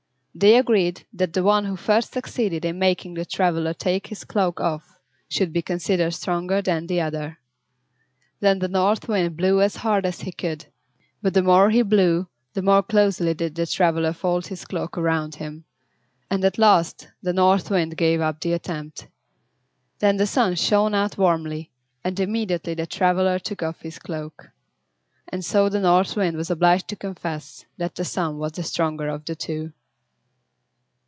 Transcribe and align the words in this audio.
They 0.33 0.55
agreed 0.57 1.05
that 1.11 1.33
the 1.33 1.43
one 1.43 1.65
who 1.65 1.75
first 1.75 2.13
succeeded 2.13 2.63
in 2.63 2.79
making 2.79 3.15
the 3.15 3.25
traveler 3.25 3.73
take 3.73 4.07
his 4.07 4.23
cloak 4.23 4.61
off 4.61 4.95
should 5.27 5.51
be 5.51 5.61
considered 5.61 6.11
stronger 6.13 6.61
than 6.61 6.87
the 6.87 7.01
other. 7.01 7.39
Then 8.39 8.59
the 8.59 8.69
North 8.69 9.09
Wind 9.09 9.35
blew 9.35 9.59
as 9.61 9.75
hard 9.75 10.05
as 10.05 10.21
he 10.21 10.31
could, 10.31 10.67
but 11.21 11.33
the 11.33 11.43
more 11.43 11.69
he 11.69 11.81
blew 11.81 12.29
the 12.53 12.61
more 12.61 12.81
closely 12.81 13.33
did 13.33 13.55
the 13.55 13.67
traveler 13.67 14.13
fold 14.13 14.47
his 14.47 14.63
cloak 14.63 14.97
around 14.97 15.35
him; 15.35 15.65
and 16.29 16.45
at 16.45 16.57
last 16.57 17.09
the 17.21 17.33
North 17.33 17.69
Wind 17.69 17.97
gave 17.97 18.21
up 18.21 18.39
the 18.39 18.53
attempt. 18.53 19.09
Then 19.99 20.15
the 20.15 20.25
Sun 20.25 20.55
shined 20.55 20.95
out 20.95 21.17
warmly, 21.17 21.71
and 22.05 22.17
immediately 22.17 22.73
the 22.73 22.87
traveler 22.87 23.37
took 23.37 23.61
off 23.61 23.81
his 23.81 23.99
cloak. 23.99 24.51
And 25.27 25.43
so 25.43 25.67
the 25.67 25.81
North 25.81 26.15
Wind 26.15 26.37
was 26.37 26.49
obliged 26.49 26.87
to 26.87 26.95
confess 26.95 27.65
that 27.75 27.95
the 27.95 28.05
Sun 28.05 28.37
was 28.37 28.53
the 28.53 28.63
stronger 28.63 29.09
of 29.09 29.25
the 29.25 29.35
two. 29.35 29.73